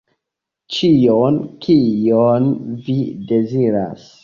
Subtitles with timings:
[0.77, 2.51] Ĉion, kion
[2.89, 2.99] vi
[3.35, 4.11] deziras.